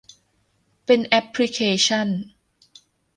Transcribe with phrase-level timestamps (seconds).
[0.85, 2.07] เป็นแอปพลิเคชั่น